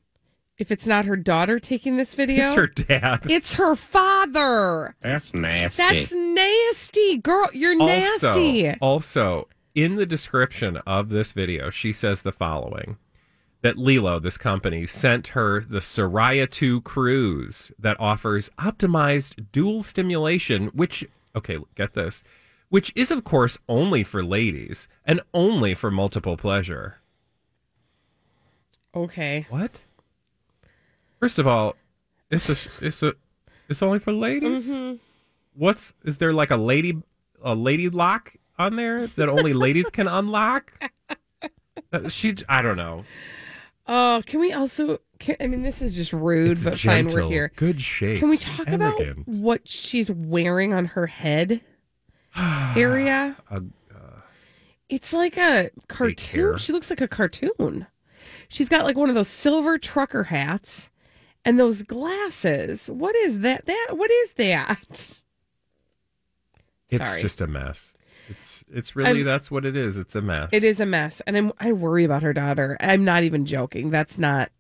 [0.57, 3.21] if it's not her daughter taking this video, It's her dad.
[3.31, 4.97] it's her father.
[5.01, 5.83] That's nasty.
[5.83, 7.49] That's nasty, girl.
[7.53, 8.69] You're nasty.
[8.69, 12.97] Also, also, in the description of this video, she says the following
[13.63, 20.67] that LELO, this company, sent her the Soraya 2 cruise that offers optimized dual stimulation,
[20.69, 22.23] which, okay, get this,
[22.69, 26.99] which is, of course, only for ladies and only for multiple pleasure.
[28.95, 29.47] Okay.
[29.51, 29.83] What?
[31.21, 31.75] First of all,
[32.31, 33.15] it's a, it's a,
[33.69, 34.71] it's only for ladies?
[34.71, 34.99] Mhm.
[35.55, 37.03] What's, is there like a lady,
[37.43, 40.73] a lady lock on there that only ladies can unlock?
[41.91, 43.05] Uh, She, I don't know.
[43.89, 44.99] Oh, can we also?
[45.19, 47.07] Can, I mean, this is just rude, It's but fine.
[47.09, 47.53] We're here.
[47.57, 49.19] good shape, Can we talk elegant.
[49.19, 51.61] about what she's wearing on her head
[52.37, 53.37] area?
[53.51, 53.61] Uh,
[54.89, 56.59] It's like a cartoon.
[56.59, 57.87] She looks like a cartoon.
[58.49, 60.91] She's got like one of those silver trucker hats
[61.45, 62.89] and those glasses.
[62.89, 63.67] What is that?
[63.67, 65.23] That what is that?
[66.91, 67.21] It's Sorry.
[67.23, 67.93] just a mess.
[68.29, 69.97] It's it's really I'm- that's what it is.
[69.97, 70.51] It's a mess.
[70.53, 72.77] It is a mess, and I'm, I worry about her daughter.
[72.81, 73.91] I'm not even joking.
[73.91, 74.51] That's not.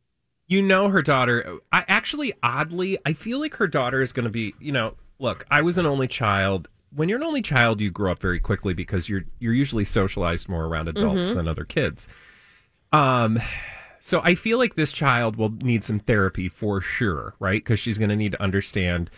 [0.47, 1.59] You know her daughter.
[1.73, 5.45] I actually oddly I feel like her daughter is going to be, you know, look,
[5.51, 6.69] I was an only child.
[6.95, 10.49] When you're an only child, you grow up very quickly because you're you're usually socialized
[10.49, 11.35] more around adults Mhm.
[11.35, 12.09] than other kids.
[12.93, 13.39] Um
[14.01, 17.63] so I feel like this child will need some therapy for sure, right?
[17.65, 19.11] Cuz she's going to need to understand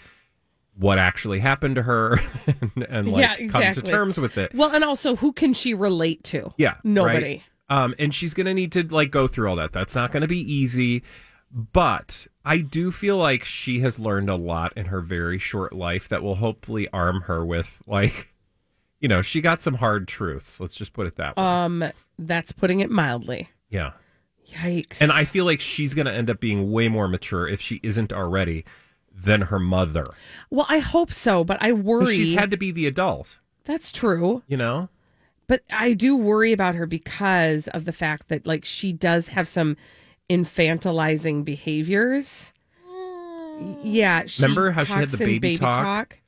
[0.77, 4.55] what actually happened to her and, and like yeah, come to terms with it.
[4.55, 6.53] Well, and also, who can she relate to?
[6.57, 6.77] Yeah.
[6.85, 7.43] nobody.
[7.69, 7.85] right?
[7.85, 9.73] Um, and she's going to need to like go through all that.
[9.73, 11.03] That's not going to be easy.
[11.53, 16.09] But I do feel like she has learned a lot in her very short life
[16.09, 18.29] that will hopefully arm her with like,
[19.01, 20.61] you know, she got some hard truths.
[20.61, 21.43] Let's just put it that way.
[21.43, 21.85] Um,
[22.19, 23.49] that's putting it mildly.
[23.69, 23.93] yeah.
[24.49, 25.01] Yikes!
[25.01, 27.79] And I feel like she's going to end up being way more mature if she
[27.85, 28.65] isn't already
[29.25, 30.05] than her mother.
[30.51, 32.17] well, I hope so, but I worry.
[32.17, 34.43] She's had to be the adult, that's true.
[34.49, 34.89] you know?
[35.47, 39.49] But I do worry about her because of the fact that like she does have
[39.49, 39.77] some
[40.31, 42.53] infantilizing behaviors.
[42.89, 43.81] Mm.
[43.83, 46.19] Yeah, she Remember how she had talks the in baby talk?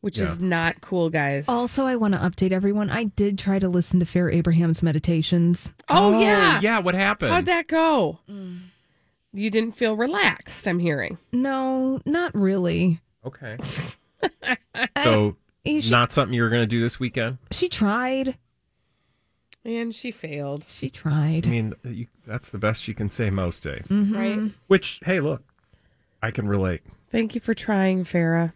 [0.00, 0.32] which Yeah.
[0.32, 1.46] is not cool, guys.
[1.48, 2.90] Also, I want to update everyone.
[2.90, 5.72] I did try to listen to Farrah Abraham's meditations.
[5.88, 6.60] Oh, oh yeah.
[6.60, 7.32] Yeah, what happened?
[7.32, 8.18] How'd that go?
[8.30, 8.58] Mm.
[9.36, 11.18] You didn't feel relaxed, I'm hearing.
[11.32, 13.00] No, not really.
[13.26, 13.56] Okay.
[15.02, 17.38] so, you should- not something you're going to do this weekend?
[17.50, 18.38] She tried.
[19.64, 20.66] And she failed.
[20.68, 21.46] She tried.
[21.46, 23.86] I mean, you, that's the best you can say most days.
[23.88, 24.14] Mhm.
[24.16, 24.52] Right?
[24.66, 25.42] Which, hey, look,
[26.22, 26.82] I can relate.
[27.10, 28.52] Thank you for trying, Farrah.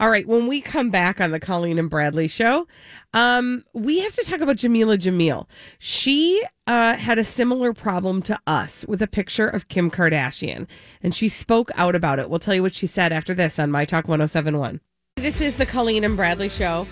[0.00, 2.68] All right, when we come back on the Colleen and Bradley show,
[3.14, 5.48] um, we have to talk about Jamila Jamil.
[5.80, 10.68] She uh, had a similar problem to us with a picture of Kim Kardashian,
[11.02, 12.30] and she spoke out about it.
[12.30, 14.80] We'll tell you what she said after this on My Talk 1071.
[15.16, 16.86] This is the Colleen and Bradley show.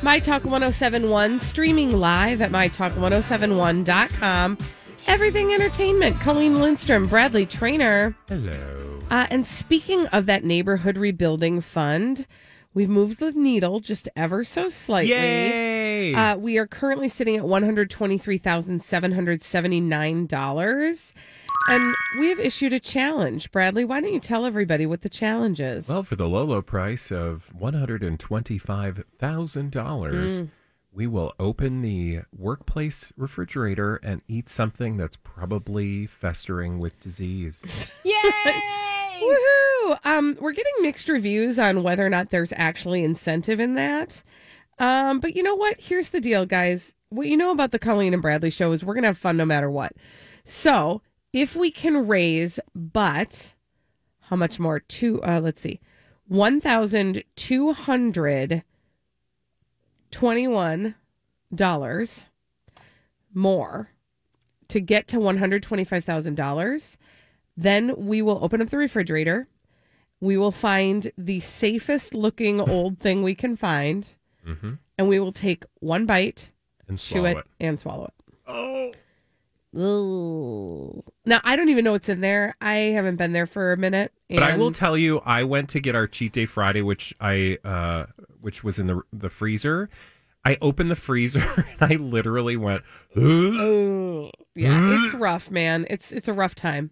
[0.00, 4.58] My Talk 1071, streaming live at MyTalk1071.com.
[5.08, 8.16] Everything Entertainment, Colleen Lindstrom, Bradley Traynor.
[8.28, 9.00] Hello.
[9.10, 12.24] Uh, and speaking of that neighborhood rebuilding fund,
[12.74, 15.10] we've moved the needle just ever so slightly.
[15.10, 16.14] Yay!
[16.14, 21.14] Uh, we are currently sitting at one hundred twenty-three thousand seven hundred seventy-nine dollars,
[21.68, 23.50] and we have issued a challenge.
[23.52, 25.86] Bradley, why don't you tell everybody what the challenge is?
[25.88, 30.48] Well, for the low, low price of $125,000, Mm.
[30.92, 37.86] we will open the workplace refrigerator and eat something that's probably festering with disease.
[39.22, 39.98] Woohoo!
[40.04, 44.22] Um, we're getting mixed reviews on whether or not there's actually incentive in that.
[44.78, 45.80] Um, but you know what?
[45.80, 46.94] Here's the deal, guys.
[47.10, 49.44] What you know about the Colleen and Bradley show is we're gonna have fun no
[49.44, 49.92] matter what.
[50.44, 53.54] So if we can raise, but
[54.20, 54.80] how much more?
[54.80, 55.22] Two.
[55.22, 55.78] Uh, let's see,
[56.26, 58.62] one thousand two hundred
[60.10, 60.94] twenty-one
[61.54, 62.26] dollars
[63.34, 63.90] more
[64.68, 66.96] to get to one hundred twenty-five thousand dollars.
[67.56, 69.46] Then we will open up the refrigerator.
[70.20, 74.06] We will find the safest looking old thing we can find,
[74.46, 74.72] Mm-hmm.
[74.98, 76.50] and we will take one bite,
[76.88, 77.44] And chew it, it.
[77.60, 78.14] and swallow it.
[78.48, 78.92] Oh.
[79.74, 81.02] Ooh.
[81.24, 82.54] Now I don't even know what's in there.
[82.60, 84.12] I haven't been there for a minute.
[84.28, 87.58] But I will tell you, I went to get our cheat day Friday, which I
[87.64, 88.06] uh,
[88.40, 89.88] which was in the the freezer.
[90.44, 92.82] I opened the freezer and I literally went,
[93.16, 95.86] "Ugh." Oh, yeah, it's rough, man.
[95.88, 96.90] It's it's a rough time.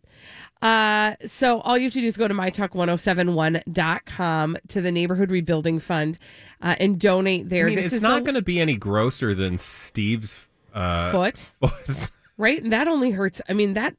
[0.63, 5.79] Uh, so all you have to do is go to mytalk1071.com to the neighborhood rebuilding
[5.79, 6.19] fund
[6.61, 7.67] uh, and donate there.
[7.67, 10.37] I mean, this it's is not the going to be any grosser than Steve's
[10.75, 12.11] uh, foot, foot.
[12.37, 12.63] right?
[12.63, 13.41] And that only hurts.
[13.49, 13.95] I mean, that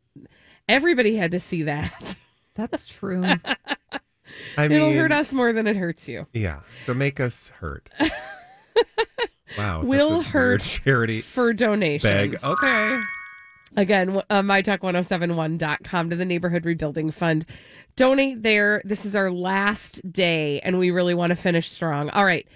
[0.69, 2.15] everybody had to see that.
[2.56, 3.24] That's true.
[4.58, 6.28] I It'll hurt us more than it hurts you.
[6.34, 7.89] Yeah, so make us hurt.
[9.58, 12.04] wow, that's Will hurt charity for donations.
[12.04, 12.38] bag.
[12.43, 12.97] Okay,
[13.77, 17.45] Again, uh, mytalk1071.com to the Neighborhood Rebuilding Fund.
[17.95, 18.81] Donate there.
[18.84, 22.10] This is our last day, and we really want to finish strong.
[22.10, 22.47] All right.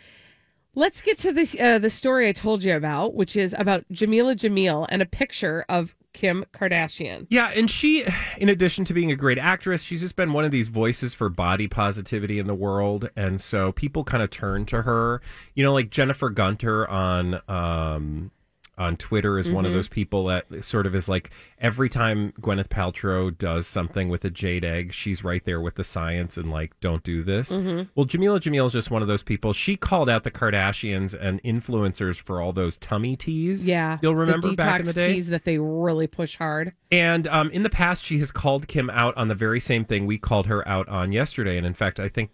[0.78, 4.36] Let's get to the, uh, the story I told you about, which is about Jamila
[4.36, 7.28] Jamil and a picture of Kim Kardashian.
[7.30, 8.06] Yeah, and she,
[8.38, 11.30] in addition to being a great actress, she's just been one of these voices for
[11.30, 15.22] body positivity in the world, and so people kind of turn to her.
[15.54, 18.32] You know, like Jennifer Gunter on um,
[18.78, 19.76] on Twitter is one of Mhm.
[19.76, 24.30] those people that sort of is like every time Gwyneth Paltrow does something with a
[24.30, 27.52] jade egg, she's right there with the science and like, don't do this.
[27.56, 27.88] Mhm.
[27.96, 29.54] Well, Jamila Jamil is just one of those people.
[29.54, 33.68] She called out the Kardashians and influencers for all those tummy teas.
[33.68, 33.98] Yeah.
[34.02, 35.14] you'll remember the back in the day.
[35.14, 36.74] teas that they really push hard.
[36.92, 40.06] And um, in the past, she has called Kim out on the very same thing
[40.06, 41.58] we called her out on yesterday.
[41.58, 42.32] And in fact, I think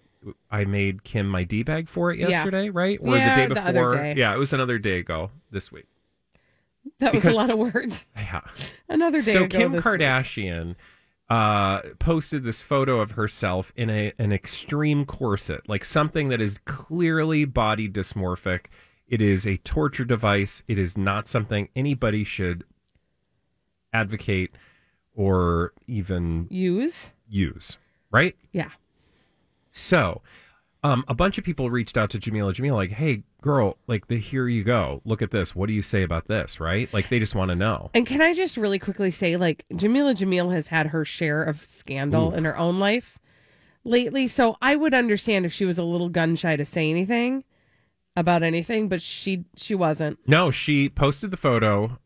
[0.52, 2.30] I made Kim my D bag for it Yeah.
[2.30, 3.00] yesterday, right?
[3.02, 3.88] Or Yeah, the day the before?
[3.88, 4.14] other day.
[4.18, 5.86] Yeah, it was another day ago this week.
[7.00, 8.08] That was a lot of words.
[8.16, 8.42] Yeah.
[8.90, 9.74] Another day so Kim.
[9.74, 10.76] Kardashian
[11.30, 16.58] uh, posted this photo of herself in a an extreme corset, like something that is
[16.66, 18.66] clearly body dysmorphic.
[19.08, 20.62] It is a torture device.
[20.68, 22.64] It is not something anybody should
[23.94, 24.56] advocate
[25.14, 27.10] or even use.
[27.28, 27.78] use,
[28.12, 28.36] right?
[28.52, 28.70] Yeah.
[29.70, 30.22] So,
[30.84, 34.18] um, a bunch of people reached out to Jamila Jamila, like, "Hey, girl, like, the
[34.18, 35.02] here you go.
[35.06, 35.56] Look at this.
[35.56, 36.92] What do you say about this?" Right?
[36.94, 37.92] Like, they just want to know.
[37.94, 41.62] And can I just really quickly say, like, Jamila Jamil has had her share of
[41.62, 42.36] scandal Oof.
[42.38, 43.20] in her own life
[43.84, 44.28] lately.
[44.28, 47.44] So I would understand if she was a little gun shy to say anything
[48.16, 50.20] about anything, but she she wasn't.
[50.28, 52.00] No, she posted the photo,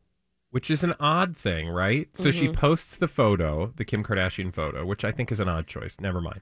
[0.51, 2.07] which is an odd thing, right?
[2.13, 2.53] So she Mhm.
[2.53, 5.97] posts the photo, the Kim Kardashian photo, which I think is an odd choice.
[5.99, 6.41] Never mind.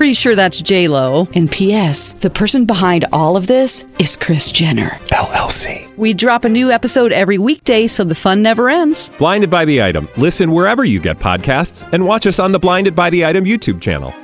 [0.00, 1.28] Pretty sure that's J Lo.
[1.34, 2.14] And P.S.
[2.14, 5.94] The person behind all of this is Kris Jenner LLC.
[5.98, 9.10] We drop a new episode every weekday, so the fun never ends.
[9.18, 10.08] Blinded by the item.
[10.16, 13.82] Listen wherever you get podcasts, and watch us on the Blinded by the Item YouTube
[13.82, 14.14] channel.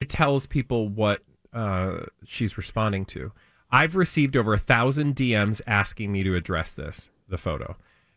[0.00, 1.20] it tells people what
[1.52, 3.32] uh, she's responding to.
[3.70, 7.76] I've received over a thousand DMs asking me to address this, the photo.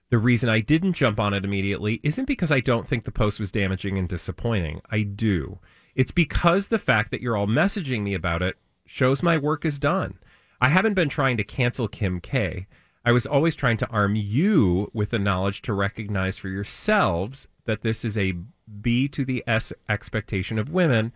[0.09, 3.39] The reason I didn't jump on it immediately isn't because I don't think the post
[3.39, 4.81] was damaging and disappointing.
[4.89, 5.59] I do.
[5.95, 9.77] It's because the fact that you're all messaging me about it shows my work is
[9.77, 10.17] done.
[10.61, 12.67] I haven't been trying to cancel Kim K.
[13.05, 17.81] I was always trying to arm you with the knowledge to recognize for yourselves that
[17.81, 18.35] this is a
[18.81, 21.13] B to the S expectation of women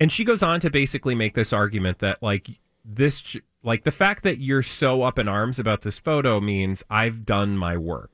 [0.00, 4.22] and she goes on to basically make this argument that like this like the fact
[4.24, 8.13] that you're so up in arms about this photo means I've done my work,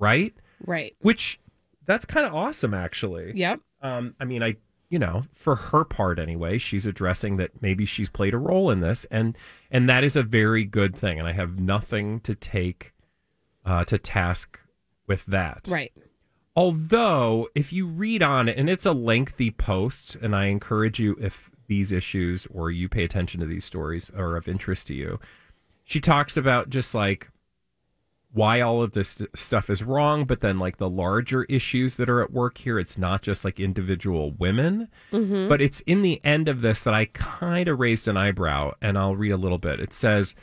[0.00, 0.34] right?
[0.66, 0.96] Right.
[1.00, 1.38] Which
[1.86, 3.32] that's kind of awesome actually.
[3.34, 3.60] Yep.
[3.82, 4.56] Um I mean I
[4.88, 8.80] you know, for her part anyway, she's addressing that maybe she's played a role in
[8.80, 9.38] this and
[9.70, 12.92] and that is a very good thing and I have nothing to take
[13.64, 14.58] uh to task
[15.06, 15.66] with that.
[15.68, 15.92] Right.
[16.56, 21.16] Although, if you read on it, and it's a lengthy post, and I encourage you,
[21.20, 25.20] if these issues or you pay attention to these stories are of interest to you,
[25.84, 27.30] she talks about just like
[28.32, 32.08] why all of this st- stuff is wrong, but then like the larger issues that
[32.08, 32.78] are at work here.
[32.78, 35.48] It's not just like individual women, Mhm.
[35.48, 38.96] but it's in the end of this that I kind of raised an eyebrow, and
[38.96, 39.80] I'll read a little bit.
[39.80, 40.34] It says,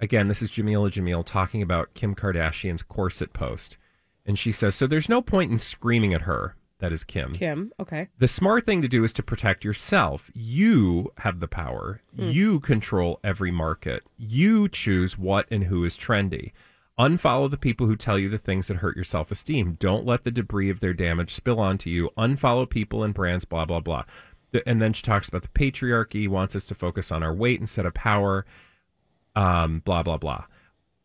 [0.00, 3.76] again, this is Jamila Jamil talking about Kim Kardashian's corset post.
[4.24, 6.56] And she says, So there's no point in screaming at her.
[6.78, 7.32] That is Kim.
[7.32, 7.70] Kim.
[7.80, 8.08] Okay.
[8.18, 10.30] The smart thing to do is to protect yourself.
[10.34, 12.02] You have the power.
[12.18, 12.32] Mm.
[12.34, 14.02] You control every market.
[14.18, 16.52] You choose what and who is trendy.
[16.98, 19.76] Unfollow the people who tell you the things that hurt your self esteem.
[19.78, 22.10] Don't let the debris of their damage spill onto you.
[22.16, 24.04] Unfollow people and brands, blah, blah, blah.
[24.64, 27.84] And then she talks about the patriarchy, wants us to focus on our weight instead
[27.84, 28.46] of power,
[29.34, 30.44] um, blah, blah, blah.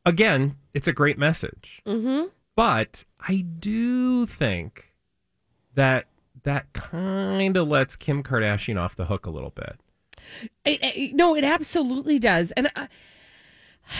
[0.05, 1.81] Again, it's a great message.
[1.85, 2.27] Mm-hmm.
[2.55, 4.93] But I do think
[5.75, 6.05] that
[6.43, 9.77] that kind of lets Kim Kardashian off the hook a little bit.
[10.63, 12.51] It, it- no, it absolutely does.
[12.53, 12.87] And I,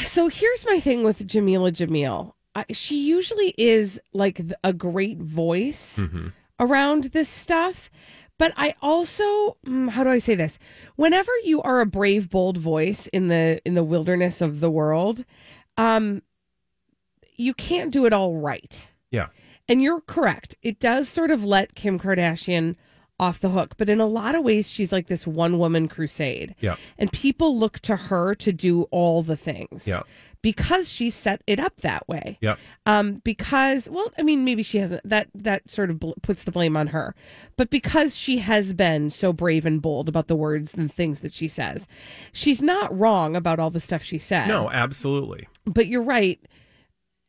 [0.04, 2.34] so here's my thing with Jamila Jamil.
[2.56, 6.28] I, she usually is like a great voice Mm-hmm.
[6.60, 7.90] around this stuff.
[8.38, 10.58] But I also, mm, how do I say this?
[10.96, 15.24] Whenever you are a brave, bold voice in the in the wilderness of the world,
[15.78, 16.24] um,
[17.36, 18.88] you can't do it all right.
[19.12, 19.28] Yeah.
[19.70, 20.56] And you're correct.
[20.64, 22.76] It does sort of let Kim Kardashian
[23.22, 23.76] off the hook.
[23.78, 26.56] But in a lot of ways, she's like this one woman crusade.
[26.60, 26.76] Yeah.
[26.98, 29.88] And people look to her to do all the things.
[29.88, 30.02] Yeah.
[30.42, 32.40] Because she set it up that way.
[32.42, 32.58] Yep.
[32.88, 36.52] Um, because, well, I mean, maybe she hasn't, that, that sort of bl- puts the
[36.52, 37.14] blame on her.
[37.58, 41.32] But because she has been so brave and bold about the words and things that
[41.32, 41.88] she says,
[42.34, 44.48] she's not wrong about all the stuff she said.
[44.48, 45.48] No, absolutely.
[45.66, 46.40] But you're right.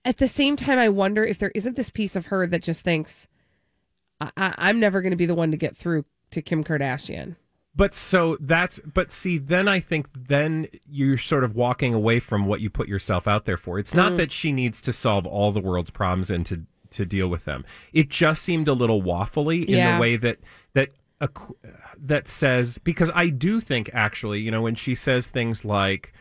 [0.07, 2.81] At the same time, I wonder if there isn't this piece of her that just
[2.81, 3.29] thinks,
[4.37, 7.37] I- I'm never going to be the one to get through to Kim Kardashian.
[7.75, 12.45] But so that's but see then I think then you're sort of walking away from
[12.45, 13.79] what you put yourself out there for.
[13.79, 14.17] It's not Mm.
[14.19, 17.65] that she needs to solve all the world's problems and to to deal with them.
[17.95, 19.95] It just seemed a little waffly in Yeah.
[19.97, 20.39] the way that
[20.75, 20.91] that
[21.23, 21.29] a,
[21.99, 26.13] that says because I do think actually, you know, when she says things like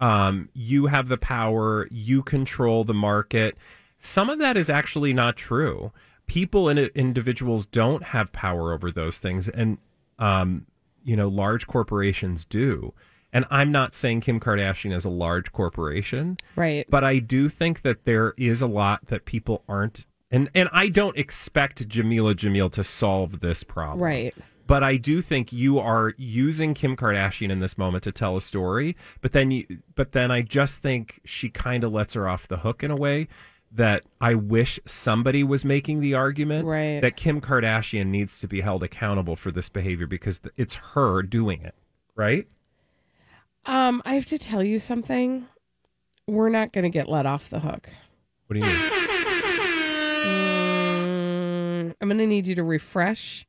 [0.00, 3.56] um, you have the power, you control the market.
[3.98, 5.92] Some of that is actually not true.
[6.30, 9.78] People and individuals don't have power over those things, and
[10.20, 10.64] um,
[11.02, 12.94] you know, large corporations do.
[13.32, 16.86] And I'm not saying Kim Kardashian is a large corporation, Right.
[16.88, 20.88] but I do think that there is a lot that people aren't, and and I
[20.88, 24.32] don't expect Jamila Jamil to solve this problem, Right.
[24.68, 28.40] but I do think you are using Kim Kardashian in this moment to tell a
[28.40, 28.96] story.
[29.20, 29.66] But then you,
[29.96, 32.96] but then I just think she kind of lets her off the hook in a
[32.96, 33.26] way
[33.72, 37.00] that I wish somebody was making the argument Right.
[37.00, 41.62] that Kim Kardashian needs to be held accountable for this behavior because it's her doing
[41.62, 41.74] it,
[42.16, 42.48] right?
[43.66, 45.46] Um, I have to tell you something.
[46.26, 47.88] We're not going to get let off the hook.
[48.46, 48.90] What do you mean?
[51.10, 53.46] Mm, I'm going to need you to refresh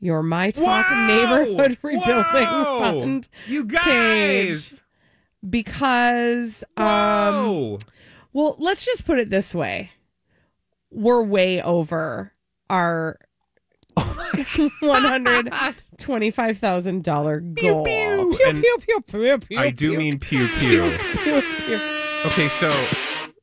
[0.00, 1.06] your My Talk Whoa!
[1.06, 2.78] Neighborhood Rebuilding Whoa!
[2.80, 3.28] Fund.
[3.46, 4.82] You page guys!
[5.48, 7.78] because um Whoa!
[8.38, 9.90] Well, let's just put it this way.
[10.92, 12.32] We're way over
[12.70, 13.18] our
[13.96, 15.52] one hundred
[15.98, 17.84] twenty-five thousand dollar goal.
[17.84, 18.36] pew.
[18.36, 19.98] Pew, And pew, pew, pew, pew, I do pew.
[19.98, 20.82] mean pew pew.
[21.24, 21.80] Pew, pew.
[22.26, 22.68] Okay, so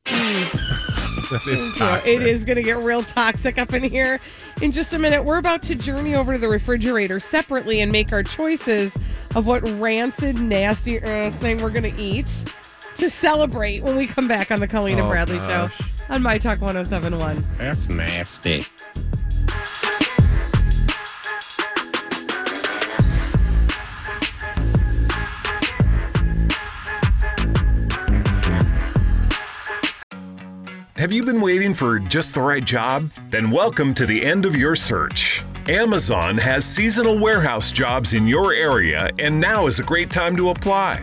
[0.06, 4.18] that is it is going to get real toxic up in here.
[4.62, 8.12] In just a minute, we're about to journey over to the refrigerator separately and make
[8.12, 8.96] our choices
[9.34, 12.44] of what rancid, nasty uh, thing we're going to eat
[13.00, 15.76] to celebrate when we come back on the Colleen and Oh, Bradley gosh.
[15.76, 17.44] Show on My Talk 1071.
[17.58, 18.64] That's nasty.
[30.96, 33.10] Have you been waiting for just the right job?
[33.30, 35.44] Then welcome to the end of your search.
[35.68, 40.50] Amazon has seasonal warehouse jobs in your area, and now is a great time to
[40.50, 41.02] apply.